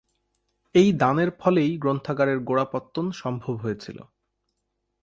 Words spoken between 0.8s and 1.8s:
দানের ফলেই